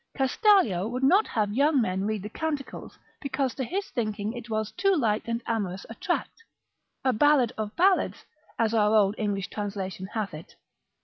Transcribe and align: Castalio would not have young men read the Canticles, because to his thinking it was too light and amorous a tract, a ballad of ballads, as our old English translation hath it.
Castalio 0.17 0.87
would 0.89 1.03
not 1.03 1.27
have 1.27 1.53
young 1.53 1.79
men 1.79 2.05
read 2.05 2.23
the 2.23 2.29
Canticles, 2.29 2.97
because 3.21 3.53
to 3.53 3.63
his 3.63 3.87
thinking 3.91 4.33
it 4.33 4.49
was 4.49 4.71
too 4.71 4.95
light 4.95 5.21
and 5.27 5.43
amorous 5.45 5.85
a 5.91 5.93
tract, 5.93 6.43
a 7.05 7.13
ballad 7.13 7.53
of 7.55 7.75
ballads, 7.75 8.25
as 8.57 8.73
our 8.73 8.95
old 8.95 9.13
English 9.19 9.49
translation 9.49 10.07
hath 10.07 10.33
it. 10.33 10.55